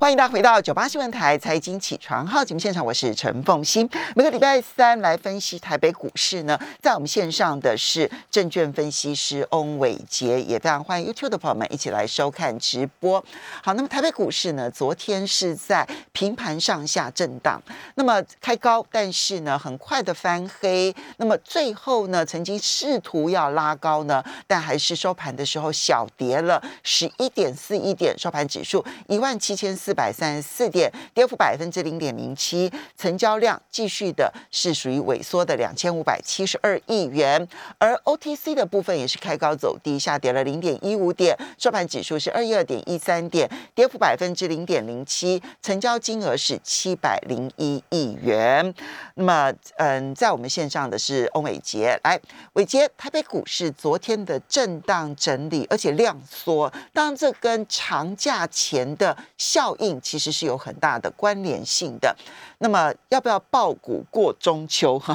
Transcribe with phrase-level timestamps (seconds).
[0.00, 3.90] 欢迎大家回到九八新闻台财经起床号节目现场，我是陈凤欣。
[4.14, 13.22] 每个礼拜三来分析台北股市呢，在我们线上的是证券分析师翁伟杰，也非常欢迎 YouTube 的朋友们一起来收看直播。
[13.60, 17.60] 好，那么台北股市呢，昨天是在平盘上下震荡，
[17.96, 29.87] 那么开高，但是呢，很快的翻黑，那么最后呢，曾经试图要拉高呢，但还是收盘的时候小跌了十一点四一点，收盘指数一万七千四。
[29.88, 37.48] 四百三十四点，跌幅百分之零点零七，成交量继续的是属于萎缩的两千五百七十二亿元，
[37.78, 48.74] 而 OTC 的部分也是开高走低，下跌了零点一五点，收盘指数是二一二点一三点，跌幅百分之零点零七，成交金额是七百零一亿元。
[49.14, 52.20] 那么，嗯，在我们线上的是欧伟杰，来，
[52.52, 59.74] 伟杰，台北股市昨天的震荡整理，而且量缩，当这跟长假前的效。
[59.78, 62.16] 应其实是有很大的关联性的。
[62.58, 64.98] 那么要不要爆股过中秋？
[65.00, 65.14] 哈，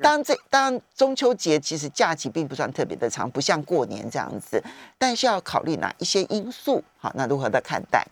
[0.00, 4.62] 当然这当然中秋节其实假期并不算特别的长，不像过年这样子。
[4.96, 6.84] 但是要考虑哪一些因素？
[6.96, 8.06] 好，那如何的看待？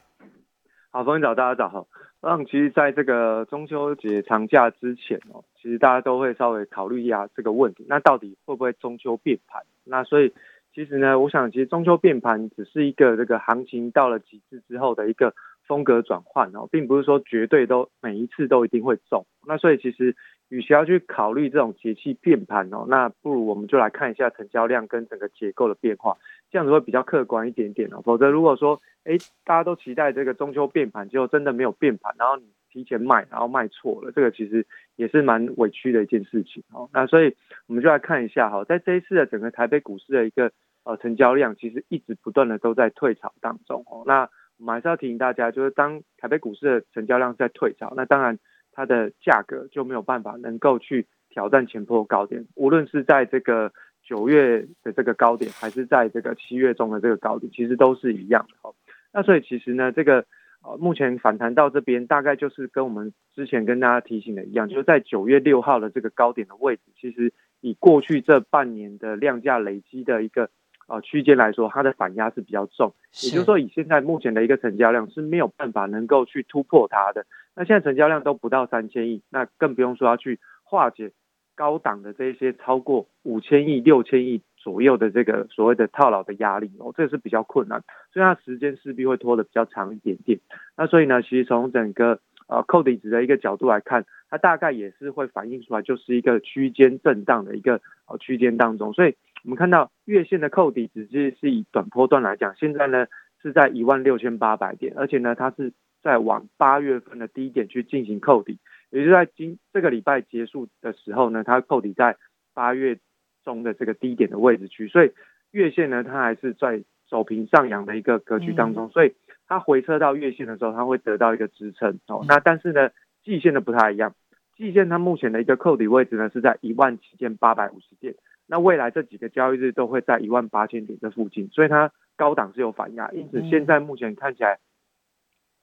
[0.90, 1.86] 好，欢迎早，大家早好。
[2.20, 7.86] 那其实在这个中秋节长假之前哦，其实大家都会稍微考虑一下这个问题。
[7.88, 9.62] 那到底会不会中秋变盘？
[9.84, 10.34] 那所以
[10.74, 15.32] 其实呢，我想其实中秋变盘只是一个这个行情到了极致之后的一个。
[15.72, 19.24] 风格转换哦，并不是说绝对都每一次都一定会中。
[19.46, 20.14] 那所以其实，
[20.50, 26.18] 与其要去考虑这种节气变盘哦，那不如我们就来看一下成交量跟整个结构的变化，
[26.50, 28.02] 这样子会比较客观一点点哦。
[28.04, 36.90] 否则如果说，哎，大家都期待这个中秋变盘，结果真的没有变盘，然后你提前卖，然后卖错了，这个其实也是蛮委屈的一件事情哦。
[36.92, 37.34] 那所以
[37.66, 40.52] 我们就来看一下哈，在这一次的整个台北股市的一个
[40.84, 44.04] 呃成交量，其实一直不断的都在退潮当中哦。
[44.06, 44.28] 那
[44.62, 48.38] 我们还是要提醒大家，就是当台北股市的成交量在退潮，那当然
[48.70, 52.46] 它的价格就没有办法能够去挑战前波高点。
[52.54, 53.72] 无论是在这个
[54.04, 58.56] 九月的这个高点，还是在这个七月中的这个高点，其实都是一样的。
[58.62, 58.72] 哦，
[59.12, 60.26] 那所以其实呢，这个
[60.62, 70.50] 呃目前反弹到这边，大概就是跟我们之前跟大家提醒的一样，就是在九月六号的这个高点的位置，其实以过去这半年的量价累积的一个。
[70.92, 72.92] 呃，区间来说，它的反压是比较重，
[73.22, 77.24] 也就是说，以现在目前的一个成交量是没有办法能够去突破它的。
[77.56, 81.10] 那现在成交量都不到三千亿，那更不用说要去化解
[81.54, 87.82] 高档的这些超过五千亿、六千亿左右的这个所谓的套牢的压力哦，这是比较困难，
[88.12, 90.40] 所以它时间势必会拖得比较长一点点。
[90.76, 99.16] 那所以呢，其实从整个呃扣底值的一个角度来看，它大概也是会反映出来，就是一个区间震荡的一个呃区间当中，所以。
[99.44, 103.06] 我们看到月线的扣底，只是是以短波段来讲，现在呢
[103.40, 105.72] 是在一万六千八百点，而且呢它是
[106.02, 108.58] 在往八月份的低点去进行扣底，
[108.90, 112.16] 也就在今这个礼拜结束的时候呢，它扣底在
[112.54, 112.98] 八月
[113.44, 115.12] 中的这个低点的位置区，所以
[115.50, 119.12] 月线呢它还是在走平上扬的一个格局当中，所以
[119.48, 122.24] 它回撤到月线的时候，它会得到一个支撑哦。
[122.28, 122.90] 那但是呢，
[123.24, 124.14] 季线的不太一样，
[124.56, 128.14] 季线它目前的一个扣底位置呢是在一万七千八百五十点。
[128.52, 134.58] 那未来这几个交易日都会在一万八千点这附近，所以它高档是有反压，因此现在目前看起来，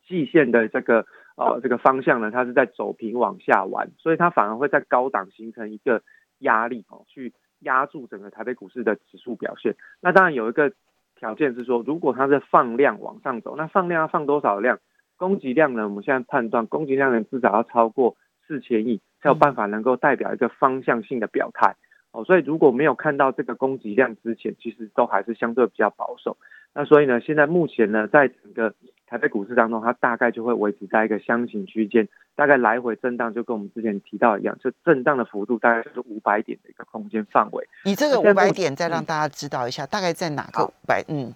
[0.07, 1.05] 季线的这个
[1.38, 6.01] 呃这个方向呢，它是在走平往下玩，所以它反而会在高档形成一个
[6.39, 9.75] 压力哦，去压住整个台北股市的指数表现。
[10.01, 10.73] 那当然有一个
[11.16, 14.79] 条件是说，如果它是放量往上走，那放量要放多少量？
[15.16, 15.88] 供给量呢？
[15.88, 18.16] 我们现在判断供给量呢至少要超过
[18.47, 21.75] 四千亿，才有办法能够代表一个方向性的表态。
[22.12, 26.38] 哦，所以如果没有看到这个供给量之前，其实都还是相对比较保守。
[26.74, 28.74] 那所以呢，现在目前呢，在整个
[29.06, 37.68] 台北股市当中，它大概就会维持在一个箱型区间，大概来回震荡，就跟我们之前提到一样，就震荡的幅度大概就是五百点的一个空间范围。
[37.86, 41.03] 你这个五百点再让大家知道一下，大概在哪个五百？
[41.08, 41.34] 嗯。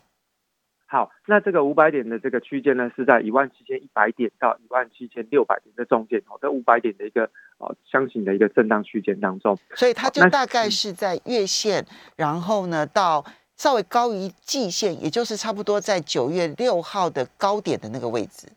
[0.93, 7.23] 好，那这个五百点的这个区间呢，是在一万七千一百点到一万七千六百点的中间哦，这五百点的一个
[7.57, 11.83] 呃箱型的一个震荡区间当中，所以它就大概是在月线，
[12.15, 13.25] 然后呢到
[13.57, 18.47] 稍微高于季线，也就是差不多在九月六号的高点的那个位置，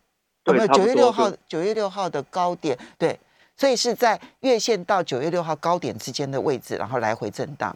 [0.45, 0.67] 有没有？
[0.67, 3.19] 九月六号九月六号的高点，对，
[3.55, 7.75] 所以是在月线到九月六号高点之间的位置，然后来回震荡。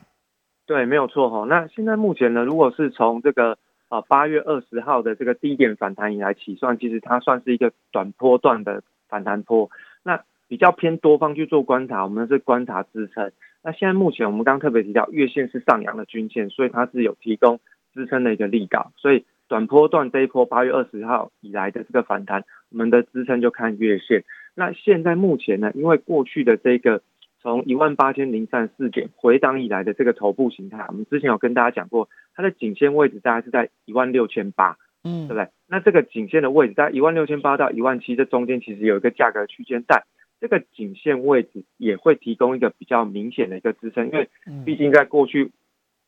[0.67, 1.45] 对，没有错哈。
[1.49, 3.57] 那现在目前呢，如果是从这个
[3.91, 9.69] 啊，八月二十号的这个低点反弹以来起算，其实它算是一个短波段的反弹波。
[10.01, 13.33] 那比较偏多方去做观察，我们是观察支撑。
[13.61, 17.59] 那现在目前我们刚刚特别提到月线是上扬的均线，所以它是有提供
[17.93, 18.93] 支撑的一个力道。
[18.95, 24.23] 所以短波段这一波八月二十号以来的这个反弹，我们的支撑就看月线。
[24.55, 27.01] 那现在目前呢，因为过去的这个
[27.41, 35.47] 从一万八千零三十四点回档以来的这个头部形态，我们之前有跟大家讲过，它的颈线位置大概是在一万六千八，嗯，对不对？
[35.67, 40.03] 那这个颈线的位置在一万六千八到一万七，这中间其实有一个价格区间带，
[40.39, 44.29] 这个颈线位置也会提供一个比较明显的一个支撑，因为
[44.65, 45.51] 毕竟在过去。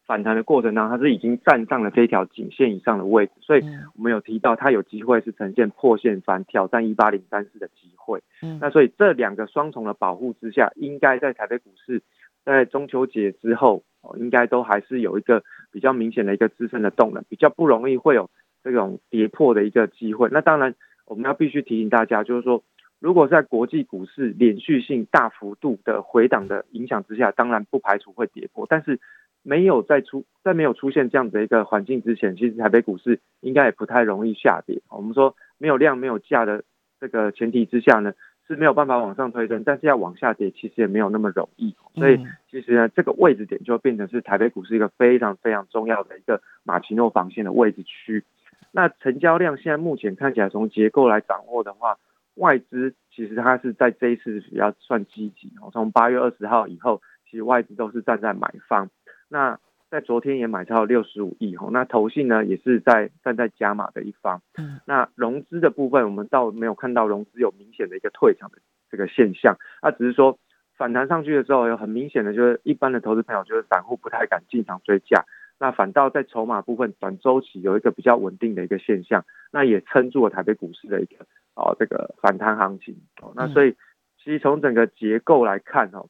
[0.05, 3.63] 反弹的过程当中，它是已经站上了这条颈线以上的位置，所以
[3.95, 8.21] 我们有提到它有机会是呈现破线翻挑战一八零三四的机会。
[8.41, 12.01] 嗯，那所以这两个双重的保护之下，应该在台北股市
[12.43, 15.41] 在中秋节之后，哦，应该都还是有一个
[15.71, 18.29] 比较明显的一个支撑的动能，比较不容易会有
[18.61, 20.27] 这种跌破的一个机会。
[20.31, 22.61] 那当然，我们要必须提醒大家，就是说，
[22.99, 28.99] 如果在国际股市连续性大幅度的回档的影响之下，当然不排除会跌破，但是。
[29.43, 34.81] 没有在出在没有出现这样的一个环境之前，其实台北股市应该也不太容易下跌。
[34.89, 36.63] 我们说没有量没有价的
[36.99, 38.13] 这个前提之下呢，
[38.47, 41.75] 是没有办法往上推升，但是要往下跌其实也没有那么容易。
[41.95, 48.23] 所以其实呢，这个位置点就变成是台北股市一个非常非常重要的一个马奇诺防线的位置区。
[48.71, 51.97] 那成交量现在目前看起来从结构来掌握的话，
[52.35, 55.51] 外资其实它是在这一次比较算积极。
[55.71, 58.89] 从八月二十号以后，其实外资都是站在买方。
[59.33, 59.57] 那
[59.89, 64.43] 在昨天也买超六十五亿哈，那投信呢也是在站在加码的一方。
[64.57, 68.59] 嗯，那融资的部分，我们倒没有看到融资有明显的一个退场的
[68.91, 70.37] 这个现象，那只是说
[70.77, 75.25] 反弹上去的时候，有很明显的就是一般的投资朋友就是散户不太敢进场追价，
[75.59, 81.25] 那反倒在筹码部分短周期有一个比较稳定的一个现象，那也撑住了台北股市的一个
[81.55, 82.95] 哦这个反弹行情。
[83.19, 83.75] 哦，那所以
[84.23, 86.07] 其实从整个结构来看哦。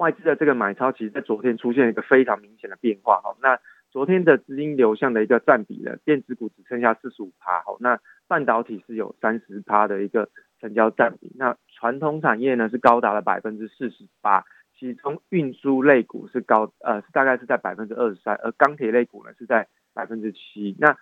[0.00, 3.36] 外资的这个买超，其实在昨天出现一个非常明显的变化哈。
[3.42, 3.58] 那
[3.90, 7.76] 昨天的资金流向的一个占比呢，电子股只剩下四十五趴哈。
[7.80, 11.30] 那半导体是有三十趴的一个成交占比。
[11.36, 14.42] 那传统产业呢是高达了百分之四十八，
[14.74, 20.74] 其中运输类股是高呃大概是在百分之二十三，而钢铁类股呢是在百分之七。
[20.78, 20.96] 那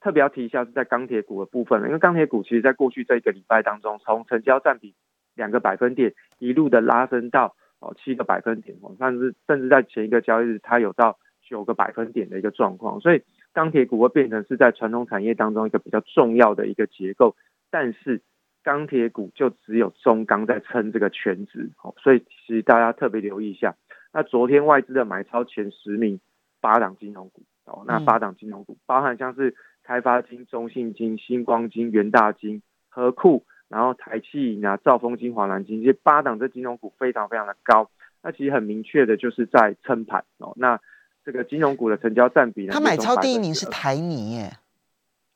[0.00, 4.94] 特别要提一下是在钢铁股的部分，因为钢铁股其实在过去这一个礼拜当中，从成交占比
[5.34, 7.56] 两个百分点一路的拉升到。
[7.84, 13.22] 哦，七个百分点哦，甚至甚至在前一个交易日，它有到九个百分点的一个状况，所以
[13.52, 17.36] 钢铁股会变成是在传统产业当中一个比较重要的一个结构，
[17.70, 18.22] 但是
[18.62, 23.76] 钢铁股就只有中钢在撑这个全值哦，所以其实大家特别留意一下。
[24.12, 26.18] 那昨天外资的买超前十名
[26.62, 33.44] 八档金融股哦，那八档金融股包含像是开发金、中信金、星光金、元大金、和库。
[33.74, 37.90] 然后台气啊、兆丰金、华南金，这八档这金融股非常非常的高，
[38.22, 40.52] 那其实很明确的就是在撑盘哦。
[40.54, 40.78] 那
[41.24, 42.72] 这个金融股的成交占比呢？
[42.72, 44.52] 他买超第一名是台泥耶。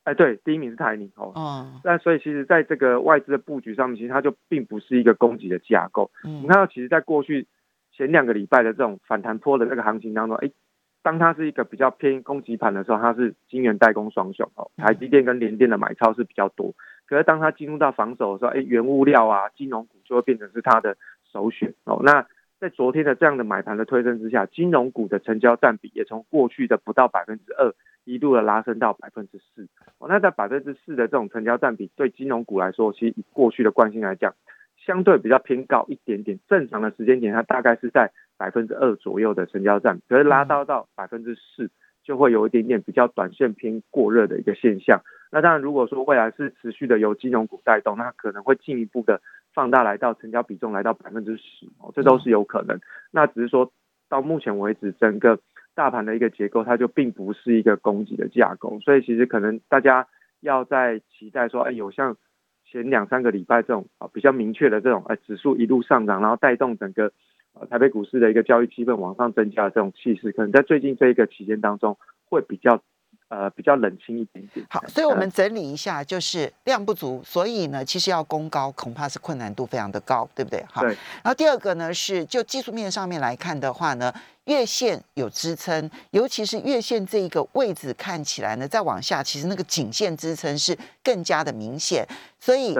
[0.05, 1.33] 哎，对，第一名是台泥哦。
[1.35, 1.81] 哦。
[1.83, 6.13] 那所以其实在这个外资的布局上面，其实它就并不是一个供给的架构。
[6.23, 6.37] 嗯。
[6.37, 7.49] 我们看到，其实在过去
[7.93, 10.49] 前两个礼拜的这种反弹坡的那个行情当中，哎，
[11.03, 16.75] 当它是一个比较偏供给盘的时候，它是金元代工双雄哦，台积电跟联电的买超是比较多。
[17.07, 20.97] 可是当它进入到防守的时候，哎，原物料啊，金融股就会变成是它的
[21.33, 22.01] 首选哦。
[22.03, 22.27] 那
[22.61, 27.73] 在昨天的这样的买盘的推升之下，金融股的成交占比也从过去的不到百分之二，
[28.05, 29.69] 一度的拉升到百分之四。
[29.99, 34.35] 哦，那在百分之四的这种成交占比，对金融股来说，其实以过去的惯性来讲，
[34.77, 36.39] 相对比较偏高一点点。
[36.49, 41.71] 正常的时间点，它大概是在百分之二左右的成交占比，可是拉到到百分之四，
[42.03, 45.03] 就会有一点点比较短线偏过热的一个现象。
[45.31, 49.21] 那当然，如果说未来是持续的由金融股带动，那可能会进一步的
[49.53, 52.81] 放大，来到成交比重来到百分之十哦，这都是有可能。
[53.11, 53.71] 那只是说
[54.09, 55.39] 到目前为止，整个
[55.75, 60.07] 大盘的一个结构，它就并不是一个供给的架构，所以其实可能大家
[60.41, 62.17] 要在期待说，哎，有像
[62.65, 67.13] 前两三个礼拜这种啊比较明确的这种，哎，指数一路上涨，然后带动整个
[67.61, 71.97] 呃台北股市的一个交易气氛往上增加的这种气势，可能在最近这一个期间当中
[72.29, 72.81] 会比较。
[73.31, 74.65] 呃，比较冷清一点点。
[74.71, 80.65] 好，所以我们整理一下，就是量不足，所以呢，其实要攻高恐怕是困难度非常的高，对不对？
[80.71, 80.81] 好。
[80.81, 80.97] 对。
[81.23, 84.11] 然后第二个呢，是就技术面上面来看的话呢，
[84.47, 90.75] 月线有支撑，尤其是月线这一个位置看起来呢，再往下，其实那个颈线支撑是
[91.05, 92.09] 更加的明显。
[92.41, 92.75] 所以，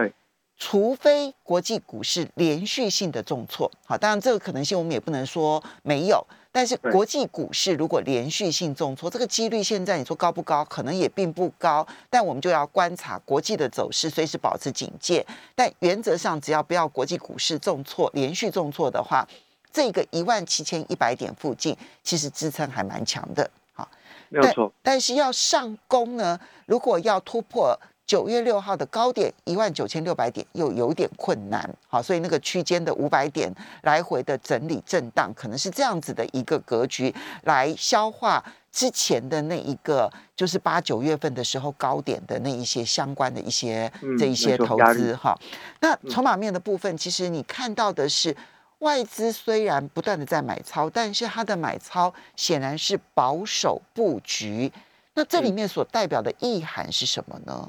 [0.59, 6.27] 除非国际股市连续性的重挫，好，当然这个可能性我们也不能说没有。
[6.51, 10.65] 但是国际股市如果连续性重挫，这个几率现在你说高不高？
[10.65, 11.87] 可能也并不高。
[12.11, 15.25] 但我们就要观察国际的走势，随时保持警戒。
[15.55, 19.25] 但原则上，只要不要国际股市重挫、连续重挫的话，
[19.73, 23.49] 这个一万七千一百点附近，其实支撑还蛮强的。
[23.75, 23.89] 好，
[24.29, 24.73] 没有错。
[24.83, 27.79] 但是要上攻呢，如果要突破。
[28.09, 45.39] 九月六号的高点一万九千六百点又有点困难，好，所以那个区间的五百点来回的整理震荡，可能是这样子的一个格局来消化之前的那一个，就是八九月份的时候高点的那一些相关的一些这一些投资哈。
[45.81, 48.35] 那筹码面的部分，其实你看到的是
[48.79, 54.73] 外资虽然不断的在买超，但是它的买超显然是保守布局。
[55.13, 57.69] 那这里面所代表的意涵是什么呢？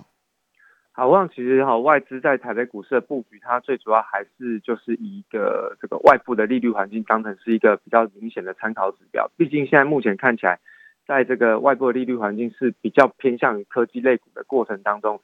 [1.00, 9.32] 好望其实哈，外资在台北股市的布局，它最主要还是就是以一个这个外部的利率环境当成是一个比较明显的参考指标。
[9.38, 10.60] 毕竟现在目前看起来，
[11.08, 15.22] 在这个外部的利率环境是比较偏向于科技类股的过程当中，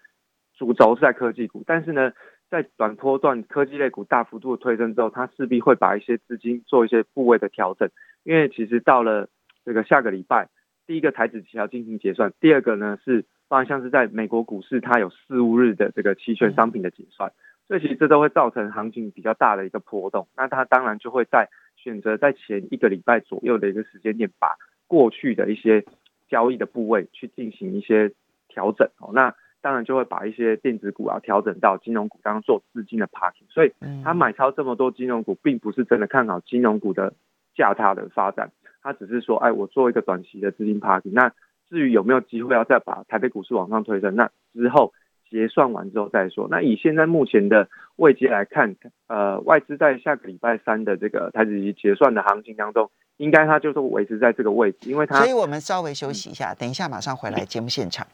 [0.57, 1.61] 主轴是在科技股。
[1.67, 2.13] 但是呢，
[2.49, 7.89] 在短波段科技类股大幅度的推升之后，它势必会把一些资金做一些部位的调整。
[8.23, 9.27] 因为其实到了
[9.65, 10.47] 这个下个礼拜，
[10.87, 13.25] 第一个台子期要进行结算，第二个呢是。
[13.47, 17.31] 包含像是在美国股市，它有四五日的这个期权商品的结算，
[17.67, 20.27] 所以其实这都会造成行情比较大的一个波动。
[20.35, 24.55] 那它当然就会在选择在前一个礼拜左右的一个时间点，把
[24.87, 25.85] 过去的一些
[26.27, 28.11] 交易的部位去进行一些
[28.47, 29.11] 调整哦。
[29.13, 33.49] 那当然就会把一些电子股啊调整到金融股当中做资金的 parking。
[33.49, 33.73] 所以
[34.03, 37.13] 他买超这么多金融股，并不是真的看好金融股的
[37.55, 41.13] 价差的发展，他只是说，哎，我做一个短期的资金 parking。
[41.13, 41.31] 那
[41.69, 44.93] 至于有没有机会要再把台北股市往上推升，那之后
[45.29, 46.47] 结算完之后再说。
[46.49, 48.75] 那以现在目前的位阶来看，
[49.07, 55.17] 呃，外资在下个礼拜三的这个台子期结算的行情当中，应该它就是维持在这个位置，因为它。
[55.17, 58.05] 所以我们稍微休息一下，等一下马上回来节目现场。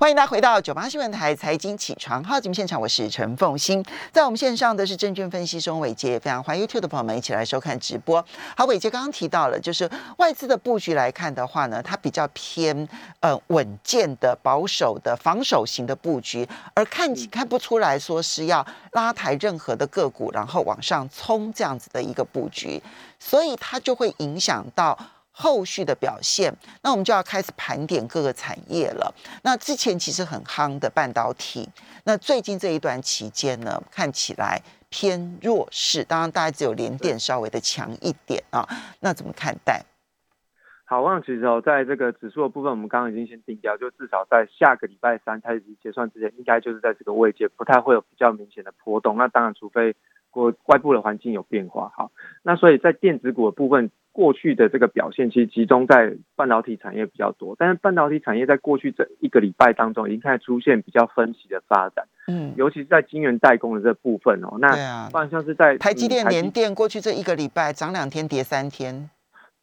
[0.00, 8.24] 欢迎大家回到九八新闻台财经起床号节目现场，我是陈凤欣，在我们线上的是证券分析师伟杰，非常欢迎 YouTube 的朋友们一起来收看直播。
[8.56, 12.88] 好，伟杰刚刚提到了，就是外资的布局来看的话呢，它比较偏
[13.20, 22.82] 呃稳健的、保守的、防守型的布局，而看看不出来说是要拉抬任何的个股，然后往上冲这样子的一个布局，
[23.18, 24.98] 所以它就会影响到。
[25.40, 29.14] 后续的表现，那我们就要开始盘点各个产业了。
[29.42, 31.66] 那之前其实很夯的半导体，
[32.04, 36.04] 那最近这一段期间呢，看起来偏弱势。
[36.04, 38.68] 当然，大概只有联电稍微的强一点啊。
[39.00, 39.82] 那怎么看待？
[40.84, 49.16] 好，望其实哦，在这个指数的部分，我们刚刚已经先定掉，就至少在下个礼拜三开始结算之前，应该就是在这个位阶，不太会有比较明显的波动。
[49.16, 49.96] 那当然，除非
[50.28, 51.90] 国外部的环境有变化。
[51.96, 53.90] 好，那所以在电子股的部分。
[54.20, 62.04] 过去的这个表现其实集中在半导体产业比较多，但是半导体产业在过去这一个礼拜当中，已经开始出现比较分歧的发展。
[62.28, 69.08] 嗯，尤其是在晶圆代工的这部分哦，那不然像是在台积电、联电过去这一个礼拜涨两天跌三天。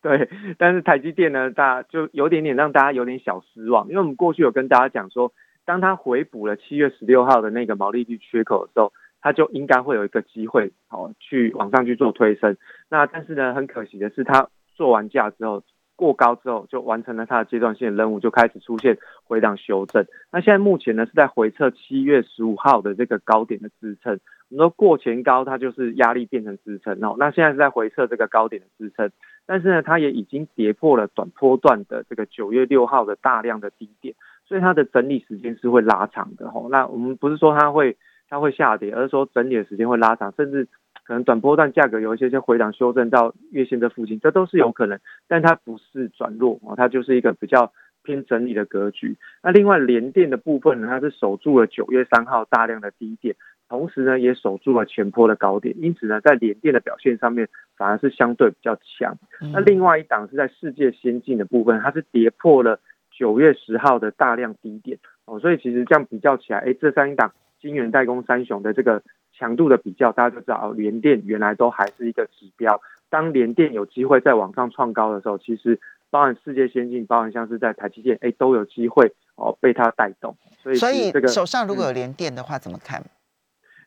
[0.01, 5.31] 对，但是台积电呢，大家就有点点让大家有点小失望，因为我们过去有跟大家讲说，
[5.65, 8.91] 当它回补了七月十六号的那个毛利率缺口的时候。
[9.27, 12.55] 它就应该会有一个机会，好去往上去做推升。
[12.89, 15.62] 那但是呢，很可惜的是，它做完价之后
[15.98, 20.05] 过高之后，就完成了它的阶段性任务，就开始出现回档修正。
[20.31, 24.17] 那现在目前呢，是在回测七月十五号的这个高点的支撑。
[24.50, 27.17] 我们说过前高，它就是压力变成支撑哦。
[27.19, 29.12] 那现在是在回测这个高点的支撑，
[29.46, 34.15] 但是呢，它也已经跌破了短波段的这个九月六号的大量的低点，
[34.46, 36.69] 所以它的整理时间是会拉长的哦。
[36.72, 37.98] 那我们不是说它会。
[38.29, 40.67] 它会下跌，而是说整理的时间会拉长，甚至
[41.05, 45.00] 可能短波段价格有一些些回档修正到月线这附近，这都是有可能。
[45.27, 47.72] 但它不是转弱哦，它就是一个比较
[48.03, 49.15] 偏整理的格局。
[49.41, 53.36] 那另外连电的部分呢，它是守住了九月三号大量的低点，
[53.69, 59.15] 同时呢也守住了前坡的高点，因此呢在连电的表现上面反而是相对比较强。
[59.53, 62.79] 那另外一档是在世界先进的部分，它是跌破了
[63.10, 67.31] 九月十号的大量低点哦，所以其实这样比较起来，哎，这三档。
[67.61, 69.01] 晶圆代工三雄的这个
[69.33, 72.81] 强度的比较，大家就知道哦，联电原来都还是一个指标。
[73.09, 80.35] 当联电有机会在往上创高的时候，其实包含世界先进，包含像是在台积电，哎，都有机会哦被它带动。
[80.61, 83.03] 所以，所以这个手上如果有联电的话，怎么看？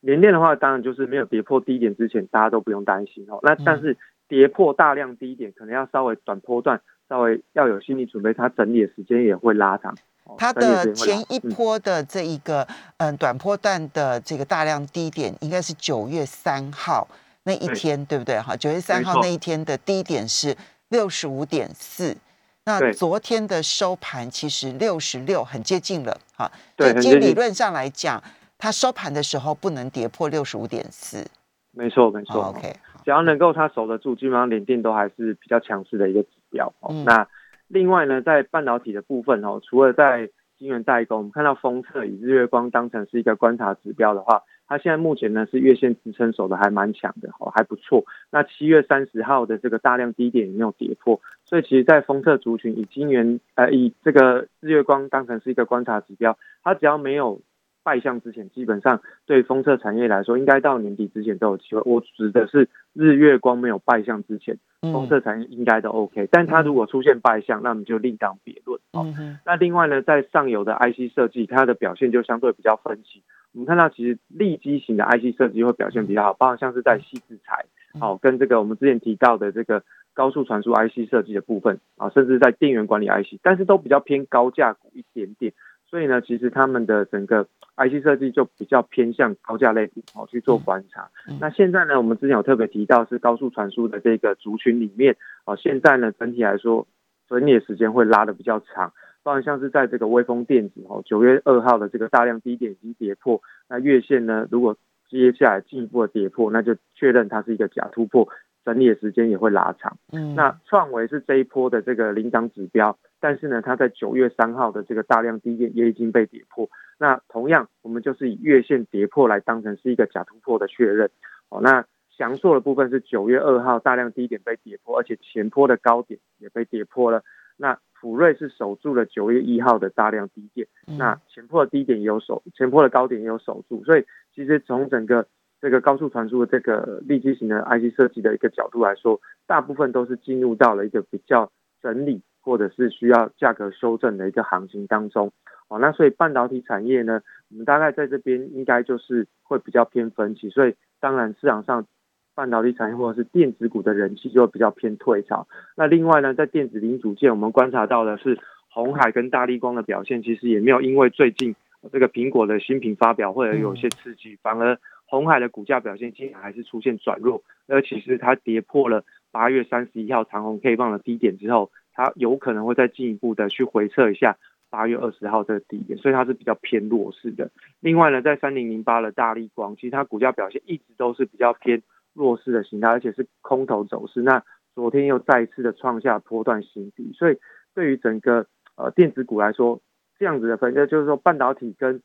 [0.00, 3.38] 联电的话，当然就是没有跌破低点之前，大家都不用担心哦。
[3.42, 3.98] 那但是
[4.28, 9.94] 跌破大量低点，可能要稍微短波段，稍微要有心理准备，它整理的时间也会拉长。
[10.38, 12.66] 它的前一波的这一个
[12.98, 17.06] 嗯短波段的这个大量低点，应该是九月三号
[17.44, 18.38] 那一天，对不对？
[18.40, 20.56] 哈，九月三号那一天的低点是
[20.88, 22.16] 六十五点四，
[22.64, 26.50] 那昨天的收盘其实六十六，很接近了，哈。
[26.76, 28.22] 对，其实理论上来讲，
[28.58, 31.26] 它收盘的时候不能跌破六十五点四。
[31.72, 32.42] 没错，没错。
[32.44, 36.72] OK，只要能够它守得住，基本上连电都还是比较强势的一个指标。
[37.04, 37.26] 那
[37.70, 48.04] 另外呢，在半导体的部分哦，除了在晶圆代工，我们看到封测以日月光当成是一个观察指标的话，它现在目前呢是月线支撑守的还蛮强的哦，还不错。
[48.32, 57.40] 那七月三十号的这个大量低点也没有跌破，所以其实，在封测族群以晶圆呃以这个日月光当成是一个观察指标，它只要没有。
[57.82, 61.80] 败相之前，基本上对封测产业来说，应该到年底之前都有机会。
[61.86, 66.28] 我指的是日月光没有败相之前，封测产业应该都 OK。
[66.30, 69.06] 但它如果出现败相，那么就另当别论哦。
[69.44, 73.22] 那另外呢，在上游的 IC 设计，它的表现就相对比较分歧。
[73.52, 77.66] 我们看到，其实立基型的 IC 设计会表现比较好，包括像是在细制材，
[77.98, 79.82] 好跟这个我们之前提到的这个
[80.14, 85.52] 高速传输 IC 设计的部分啊，甚至在电源管理 IC，但是都比较偏高价股一点点。
[85.90, 87.44] 所以呢，其实他们的整个
[87.76, 91.10] IC 设计就比较偏向高价类股哦去做观察。
[91.40, 96.86] 那现在呢，我们之前有特别提到是高速传输的这个族群里面哦，现在呢整体来说
[97.28, 98.92] 整理的时间会拉的比较长。
[99.22, 104.76] 包含像是在这个微风电子哦，九月二号的这个大量低点已经跌破，那月线呢如果
[105.10, 108.28] 接下来进一步的跌破，那就确认它是一个假突破。
[108.70, 109.96] 整理的时间也会拉长。
[110.12, 116.68] 嗯，那创维是这一波的这个领涨指标，但是呢，它在九月三号的这个大量低点也已经被跌破。
[116.98, 121.10] 那同样，我们就是以月线跌破来当成是一个假突破的确认。
[121.48, 127.24] 哦，那翔硕的部分是九月二号大量低点被跌破，而且前坡的高点也被跌破了。
[127.56, 133.82] 那普瑞是守住了九月一号的大量低点，那前坡的低点也有守，前坡的高点也有守住。
[133.84, 135.26] 所以其实从整个
[135.60, 141.52] 这个高速传输的这个立基型的 IC 设计的一个角度来说，大部分都是进入到了一个比较
[141.82, 145.30] 整理或者是需要价格修正的一个行情当中。
[145.68, 150.48] 哦，那所以半导体产业呢，我们大概在这边应该就是会比较偏分歧。
[150.48, 151.86] 所以当然市场上
[152.34, 155.46] 半导体产业或者是电子股的人气就会比较偏退潮。
[155.76, 158.38] 那另外呢，在电子零组件，我们观察到的是
[158.70, 161.54] 红海跟大力光的表现，其实也没有因为最近
[161.92, 164.78] 这个苹果的新品发表会而有些刺激，反而。
[165.10, 174.38] 红海的股价表现竟然还是出现转弱，而其实它跌破了八月三十一号长虹 K 棒的低点之后，它有可能会再进一步的去回测一下
[174.70, 177.50] 八月二十号的低点，所以它是比较偏弱势的。
[177.80, 181.82] 另外呢，在三零零八的大力光，其实它股价表现一直都是比较偏
[182.14, 184.22] 弱势的形态，而且是空头走势。
[184.22, 184.44] 那
[184.76, 187.38] 昨天又再一次的创下波段新低，所以
[187.74, 188.46] 对于整个
[188.76, 189.80] 呃电子股来说，
[190.20, 192.00] 这样子的分，就是说半导体跟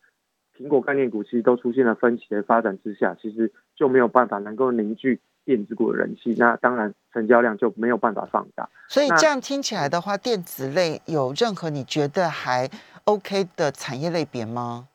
[0.57, 8.69] 苹果概念股其实都出现了分歧的发展之下，其实就没有办法能够凝聚电子股的人气，那当然成交量就没有办法放大。
[8.87, 12.69] 所以这样听起来的话，电子类有任何你觉得还
[13.03, 14.87] OK 的产业类别吗？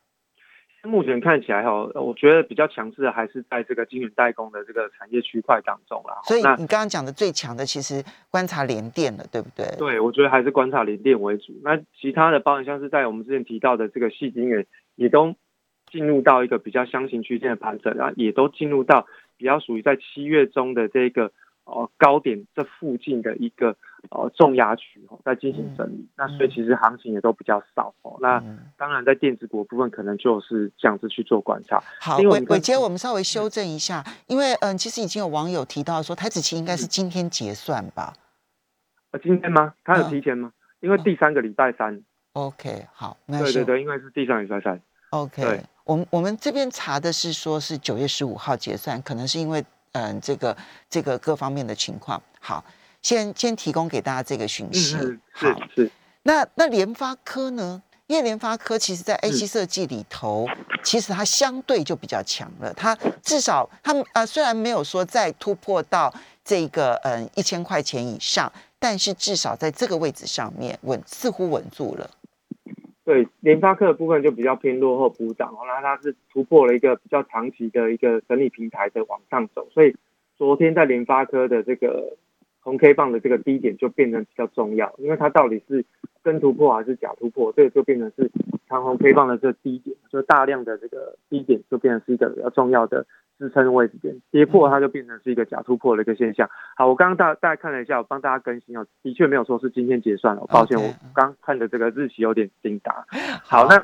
[0.83, 6.19] 目前看起来哈，我觉得比较强势的还是在这个晶圆代工的这个产业区块当中啦。
[6.23, 9.67] 所以你刚刚讲的最强的，其实观察联电了，对不对？
[9.77, 11.53] 对，我觉得还是观察联电为主。
[11.63, 15.35] 那其他的，包含像是在我们之前提到的这个细晶圆，也都。
[15.91, 19.05] 进入到一个比较箱型区间的盘整，然后也都进入到
[19.37, 21.31] 比较属于在七月中的这个
[21.65, 23.75] 呃高点这附近的一个
[24.09, 26.07] 呃重压区哦，在进行整理。
[26.15, 28.17] 那所以其实行情也都比较少哦。
[28.21, 28.41] 那
[28.77, 31.83] 当然在电子股部分，可能就是这样子去做观察。
[31.99, 38.13] 好，伟伟杰，我们稍微修正一下，因为嗯，其实已经有网友提到说，台子期应该是今天结算吧？
[39.11, 39.73] 呃，今天吗？
[39.83, 40.53] 他有提前吗？
[40.79, 42.01] 因为第三个礼拜三。
[42.33, 44.81] OK，好，那对对对，因为是第三个礼拜三。
[45.09, 49.63] OK，我们我们这边查的是说是九月十五号结算，可能是因为
[49.93, 50.55] 嗯这个
[50.89, 52.21] 这个各方面的情况。
[52.39, 52.63] 好，
[53.01, 54.95] 先先提供给大家这个讯息。
[55.31, 55.91] 好，是。
[56.23, 57.81] 那那联发科呢？
[58.07, 60.45] 因为联发科其实在 A 七设计里头，
[60.83, 62.73] 其实它相对就比较强了。
[62.73, 66.13] 它至少它呃虽然没有说再突破到
[66.43, 72.09] 这个嗯一千块钱以上，但是至少在这个位置上面稳似乎稳住了。
[73.03, 79.95] 对联发科的部分就比较偏落后补涨，那它是突破了一个比较长期的一个整理平台的往上走，所以
[80.37, 82.17] 昨天在联发科的这个
[82.61, 85.83] 红 K 棒的这个低点就变成比较重要，因为它到底是
[86.23, 88.31] 真突破还是假突破，这个就变成是
[88.69, 93.05] 长红 K 棒的这个低点，就大量的这个低点就变成是一个比较重要的。
[93.39, 96.47] 支撑位置点跌破，它就变成是一个假突破的一个现象。
[96.77, 103.03] 好，我刚刚大大家看了一下，我帮大家更新哦，的确没有说是今天结算了，抱歉，我刚看的这个日期有点精打。
[103.43, 103.83] 好，那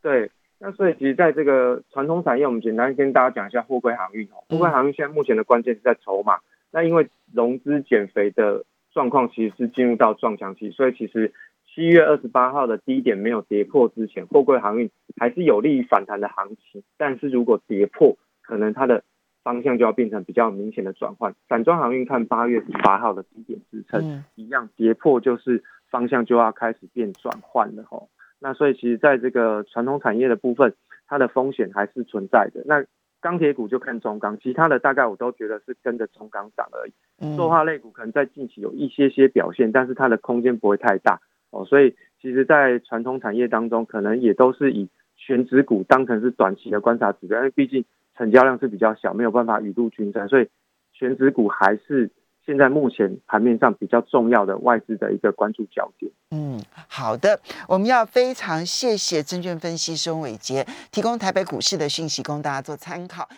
[0.00, 0.30] 对，
[0.60, 4.38] 那所以其实在这个传统产业，我们简单跟大家讲一下货柜航运哦。
[4.48, 6.38] 货柜航运现在目前的关键是在筹码，
[6.72, 11.32] 那因为融资减肥的状况其实是进入到撞墙期，所以其实
[11.66, 16.82] 七月二十八号的低点没有跌破之前，货柜航运还是有利于反弹的行情。
[16.98, 19.04] 但是如果跌破，可能它的
[19.42, 21.34] 方向就要变成比较明显的转换。
[21.48, 28.08] 散装航运看八月十八号的低点支撑，一样跌破就是方向就要开始变转换了吼。
[28.38, 30.74] 那所以其实在这个传统产业的部分，
[31.06, 32.62] 它的风险还是存在的。
[32.66, 32.84] 那
[33.22, 37.36] 钢铁股就看中钢，其他的大概我都觉得是跟着中钢涨而已。
[37.36, 41.64] 塑化类股可能在近期有一些些表现，但是它的空间不会太大哦。
[41.64, 47.84] 所以其实，在传统产业当中，可能也都是以全指股当成是短期的观察指标，因为毕竟
[48.16, 50.48] 成交量是比较小，没有办法雨露均沾，所以
[50.92, 52.10] 全指股还是。
[52.44, 56.10] 现在目前盘面上比较重要的外资的一个关注焦点。
[56.30, 63.28] 嗯，好的，我们要非常谢谢证券分析师伟杰提供台北股市的讯息，供大家做参考。